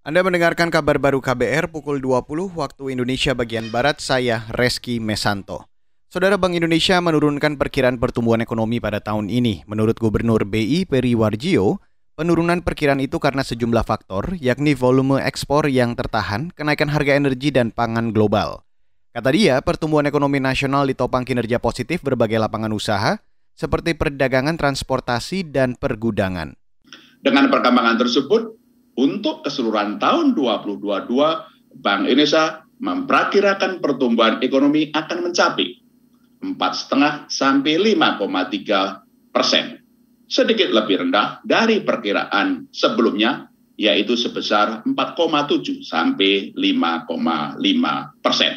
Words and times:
Anda 0.00 0.24
mendengarkan 0.24 0.72
kabar 0.72 0.96
baru 0.96 1.20
KBR 1.20 1.68
pukul 1.68 2.00
20 2.00 2.56
waktu 2.56 2.96
Indonesia 2.96 3.36
bagian 3.36 3.68
Barat, 3.68 4.00
saya 4.00 4.48
Reski 4.48 4.96
Mesanto. 4.96 5.68
Saudara 6.08 6.40
Bank 6.40 6.56
Indonesia 6.56 6.96
menurunkan 7.04 7.60
perkiraan 7.60 8.00
pertumbuhan 8.00 8.40
ekonomi 8.40 8.80
pada 8.80 9.04
tahun 9.04 9.28
ini. 9.28 9.68
Menurut 9.68 10.00
Gubernur 10.00 10.48
BI 10.48 10.88
Peri 10.88 11.12
Warjio, 11.12 11.84
penurunan 12.16 12.64
perkiraan 12.64 13.04
itu 13.04 13.20
karena 13.20 13.44
sejumlah 13.44 13.84
faktor, 13.84 14.40
yakni 14.40 14.72
volume 14.72 15.20
ekspor 15.20 15.68
yang 15.68 15.92
tertahan, 15.92 16.48
kenaikan 16.56 16.88
harga 16.88 17.20
energi 17.20 17.52
dan 17.52 17.68
pangan 17.68 18.16
global. 18.16 18.64
Kata 19.12 19.28
dia, 19.36 19.60
pertumbuhan 19.60 20.08
ekonomi 20.08 20.40
nasional 20.40 20.88
ditopang 20.88 21.28
kinerja 21.28 21.60
positif 21.60 22.00
berbagai 22.00 22.40
lapangan 22.40 22.72
usaha, 22.72 23.20
seperti 23.52 23.92
perdagangan, 23.92 24.56
transportasi, 24.56 25.44
dan 25.52 25.76
pergudangan. 25.76 26.56
Dengan 27.20 27.52
perkembangan 27.52 28.00
tersebut, 28.00 28.59
untuk 29.00 29.40
keseluruhan 29.40 29.96
tahun 29.96 30.36
2022, 30.36 31.08
Bank 31.80 32.04
Indonesia 32.04 32.68
memperkirakan 32.76 33.80
pertumbuhan 33.80 34.44
ekonomi 34.44 34.92
akan 34.92 35.24
mencapai 35.24 35.80
4,5 36.44 37.32
sampai 37.32 37.96
5,3 37.96 39.32
persen. 39.32 39.80
Sedikit 40.28 40.68
lebih 40.68 41.08
rendah 41.08 41.40
dari 41.42 41.80
perkiraan 41.80 42.68
sebelumnya, 42.70 43.48
yaitu 43.80 44.20
sebesar 44.20 44.84
4,7 44.84 45.80
sampai 45.80 46.52
5,5 46.52 48.20
persen. 48.20 48.52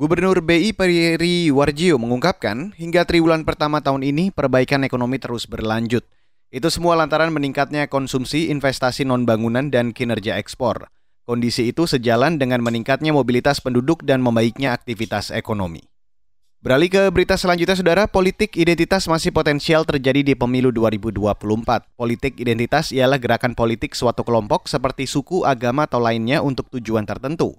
Gubernur 0.00 0.42
BI 0.42 0.74
Peri 0.74 1.52
Warjio 1.52 2.00
mengungkapkan, 2.00 2.74
hingga 2.74 3.06
triwulan 3.06 3.44
pertama 3.46 3.78
tahun 3.84 4.02
ini 4.02 4.32
perbaikan 4.32 4.82
ekonomi 4.88 5.20
terus 5.20 5.44
berlanjut– 5.44 6.02
itu 6.52 6.68
semua 6.68 6.92
lantaran 7.00 7.32
meningkatnya 7.32 7.88
konsumsi, 7.88 8.52
investasi 8.52 9.08
non-bangunan, 9.08 9.72
dan 9.72 9.96
kinerja 9.96 10.36
ekspor. 10.36 10.92
Kondisi 11.24 11.72
itu 11.72 11.88
sejalan 11.88 12.36
dengan 12.36 12.60
meningkatnya 12.60 13.08
mobilitas 13.08 13.64
penduduk 13.64 14.04
dan 14.04 14.20
membaiknya 14.20 14.76
aktivitas 14.76 15.32
ekonomi. 15.32 15.80
Beralih 16.62 16.92
ke 16.92 17.02
berita 17.08 17.40
selanjutnya, 17.40 17.74
Saudara, 17.74 18.04
politik 18.04 18.54
identitas 18.60 19.08
masih 19.08 19.32
potensial 19.32 19.82
terjadi 19.88 20.20
di 20.20 20.34
pemilu 20.36 20.70
2024. 20.70 21.88
Politik 21.96 22.38
identitas 22.38 22.92
ialah 22.92 23.16
gerakan 23.16 23.56
politik 23.56 23.96
suatu 23.96 24.20
kelompok 24.22 24.68
seperti 24.68 25.08
suku, 25.08 25.48
agama, 25.48 25.88
atau 25.88 25.98
lainnya 26.04 26.44
untuk 26.44 26.68
tujuan 26.68 27.08
tertentu. 27.08 27.56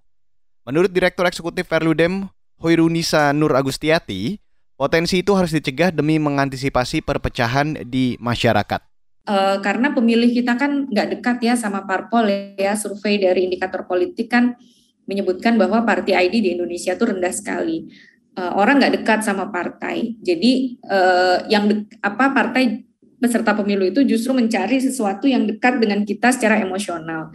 Menurut 0.64 0.94
Direktur 0.94 1.28
Eksekutif 1.28 1.68
Perludem, 1.68 2.32
Hoirunisa 2.62 3.34
Nur 3.36 3.58
Agustiati, 3.58 4.43
Potensi 4.74 5.22
itu 5.22 5.32
harus 5.38 5.54
dicegah 5.54 5.94
demi 5.94 6.18
mengantisipasi 6.18 7.06
perpecahan 7.06 7.86
di 7.86 8.18
masyarakat. 8.18 8.82
Uh, 9.24 9.62
karena 9.64 9.96
pemilih 9.96 10.36
kita 10.36 10.60
kan 10.60 10.90
nggak 10.92 11.20
dekat 11.20 11.38
ya 11.46 11.54
sama 11.56 11.86
parpol 11.86 12.28
ya. 12.58 12.74
Survei 12.76 13.22
dari 13.22 13.48
indikator 13.48 13.86
politik 13.86 14.34
kan 14.34 14.58
menyebutkan 15.06 15.56
bahwa 15.56 15.86
party 15.86 16.12
ID 16.18 16.36
di 16.44 16.50
Indonesia 16.58 16.98
itu 16.98 17.06
rendah 17.06 17.32
sekali. 17.32 17.88
Uh, 18.34 18.58
orang 18.58 18.82
nggak 18.82 19.04
dekat 19.04 19.20
sama 19.22 19.54
partai. 19.54 20.18
Jadi 20.20 20.82
uh, 20.90 21.46
yang 21.48 21.70
de- 21.70 21.86
apa 22.02 22.34
partai 22.34 22.84
peserta 23.22 23.56
pemilu 23.56 23.88
itu 23.88 24.04
justru 24.04 24.36
mencari 24.36 24.84
sesuatu 24.84 25.30
yang 25.30 25.48
dekat 25.48 25.80
dengan 25.80 26.04
kita 26.04 26.36
secara 26.36 26.60
emosional 26.60 27.32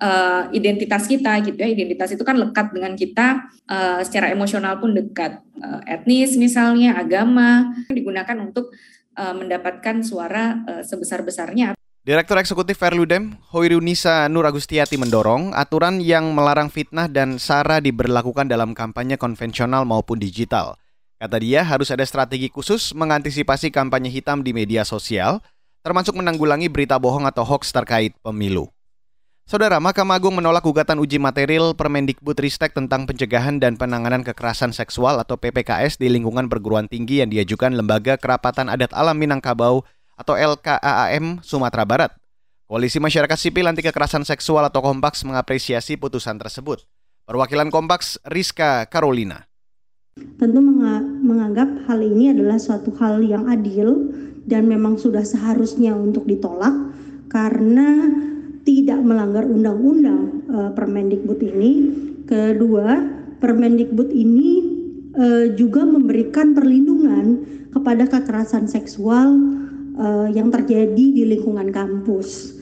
uh, 0.00 0.48
identitas 0.54 1.06
kita 1.06 1.38
gitu 1.44 1.58
ya 1.58 1.68
identitas 1.68 2.14
itu 2.14 2.22
kan 2.22 2.38
lekat 2.38 2.72
dengan 2.74 2.94
kita 2.94 3.46
uh, 3.68 4.00
secara 4.02 4.32
emosional 4.32 4.78
pun 4.78 4.94
dekat 4.94 5.42
uh, 5.60 5.82
etnis 5.84 6.38
misalnya 6.38 6.96
agama 6.96 7.74
digunakan 7.90 8.38
untuk 8.40 8.72
uh, 9.18 9.34
mendapatkan 9.34 10.02
suara 10.02 10.62
uh, 10.66 10.82
sebesar 10.82 11.22
besarnya 11.22 11.78
Direktur 12.08 12.40
Eksekutif 12.40 12.80
Verludem, 12.80 13.36
Hoirunisa 13.52 14.32
Nur 14.32 14.48
Agustiati 14.48 14.96
mendorong 14.96 15.52
aturan 15.52 16.00
yang 16.00 16.32
melarang 16.32 16.72
fitnah 16.72 17.04
dan 17.04 17.36
sara 17.36 17.84
diberlakukan 17.84 18.48
dalam 18.48 18.72
kampanye 18.72 19.20
konvensional 19.20 19.84
maupun 19.84 20.16
digital. 20.16 20.80
Kata 21.20 21.36
dia 21.36 21.60
harus 21.60 21.92
ada 21.92 22.00
strategi 22.08 22.48
khusus 22.48 22.96
mengantisipasi 22.96 23.68
kampanye 23.68 24.08
hitam 24.08 24.40
di 24.40 24.56
media 24.56 24.88
sosial, 24.88 25.44
termasuk 25.84 26.16
menanggulangi 26.16 26.72
berita 26.72 26.96
bohong 26.96 27.28
atau 27.28 27.44
hoax 27.44 27.76
terkait 27.76 28.16
pemilu. 28.24 28.72
Saudara, 29.48 29.80
Mahkamah 29.80 30.20
Agung 30.20 30.36
menolak 30.36 30.60
gugatan 30.60 31.00
uji 31.00 31.16
material 31.16 31.72
Permendikbud 31.72 32.36
Ristek 32.36 32.76
tentang 32.76 33.08
pencegahan 33.08 33.56
dan 33.56 33.80
penanganan 33.80 34.20
kekerasan 34.20 34.76
seksual 34.76 35.16
atau 35.16 35.40
PPKS 35.40 35.96
di 35.96 36.12
lingkungan 36.12 36.52
perguruan 36.52 36.84
tinggi 36.84 37.24
yang 37.24 37.32
diajukan 37.32 37.72
Lembaga 37.72 38.20
Kerapatan 38.20 38.68
Adat 38.68 38.92
Alam 38.92 39.16
Minangkabau 39.16 39.88
atau 40.20 40.34
LKAAM 40.36 41.40
Sumatera 41.40 41.88
Barat. 41.88 42.12
Koalisi 42.68 43.00
Masyarakat 43.00 43.40
Sipil 43.40 43.64
Anti 43.64 43.80
Kekerasan 43.80 44.28
Seksual 44.28 44.68
atau 44.68 44.84
Kompaks 44.84 45.24
mengapresiasi 45.24 45.96
putusan 45.96 46.36
tersebut. 46.36 46.84
Perwakilan 47.24 47.72
Kompaks 47.72 48.20
Rizka 48.28 48.84
Carolina. 48.92 49.48
Tentu 50.36 50.60
menganggap 51.24 51.88
hal 51.88 52.04
ini 52.04 52.36
adalah 52.36 52.60
suatu 52.60 52.92
hal 53.00 53.24
yang 53.24 53.48
adil 53.48 54.12
dan 54.44 54.68
memang 54.68 55.00
sudah 55.00 55.24
seharusnya 55.24 55.96
untuk 55.96 56.28
ditolak 56.28 56.92
karena 57.32 58.12
tidak 58.68 59.00
melanggar 59.00 59.48
undang-undang 59.48 60.44
uh, 60.52 60.70
Permendikbud 60.76 61.40
ini. 61.40 61.72
Kedua, 62.28 63.00
Permendikbud 63.40 64.12
ini 64.12 64.50
uh, 65.16 65.48
juga 65.56 65.88
memberikan 65.88 66.52
perlindungan 66.52 67.48
kepada 67.72 68.04
kekerasan 68.04 68.68
seksual 68.68 69.32
uh, 69.96 70.28
yang 70.28 70.52
terjadi 70.52 70.92
di 71.16 71.24
lingkungan 71.24 71.72
kampus. 71.72 72.60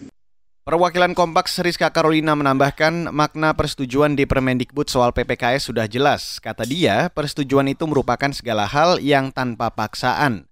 Perwakilan 0.67 1.15
Kompaks 1.15 1.63
Rizka 1.63 1.91
Carolina 1.95 2.35
menambahkan 2.35 3.15
makna 3.15 3.55
persetujuan 3.55 4.19
di 4.19 4.27
Permendikbud 4.27 4.87
soal 4.91 5.15
PPKS 5.15 5.71
sudah 5.71 5.87
jelas. 5.87 6.43
Kata 6.43 6.67
dia, 6.67 7.07
persetujuan 7.11 7.71
itu 7.71 7.87
merupakan 7.87 8.31
segala 8.35 8.67
hal 8.67 8.99
yang 8.99 9.31
tanpa 9.31 9.71
paksaan. 9.71 10.47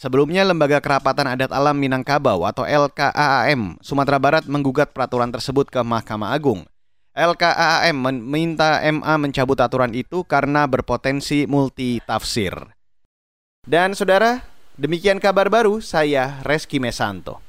Sebelumnya, 0.00 0.48
Lembaga 0.48 0.80
Kerapatan 0.80 1.28
Adat 1.28 1.52
Alam 1.52 1.76
Minangkabau 1.76 2.48
atau 2.48 2.64
LKAAM 2.64 3.76
Sumatera 3.84 4.16
Barat 4.16 4.48
menggugat 4.48 4.96
peraturan 4.96 5.28
tersebut 5.28 5.68
ke 5.68 5.76
Mahkamah 5.84 6.32
Agung. 6.32 6.64
LKAAM 7.12 8.00
meminta 8.08 8.80
MA 8.80 9.20
mencabut 9.20 9.60
aturan 9.60 9.92
itu 9.92 10.24
karena 10.24 10.64
berpotensi 10.64 11.44
multi 11.44 12.00
tafsir. 12.00 12.56
Dan 13.68 13.92
saudara, 13.92 14.40
demikian 14.80 15.20
kabar 15.20 15.52
baru 15.52 15.84
saya 15.84 16.40
Reski 16.48 16.80
Mesanto. 16.80 17.44